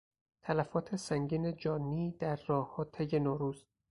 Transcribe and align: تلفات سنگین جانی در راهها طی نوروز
تلفات 0.41 0.95
سنگین 0.95 1.55
جانی 1.57 2.11
در 2.11 2.35
راهها 2.47 2.83
طی 2.85 3.19
نوروز 3.19 3.65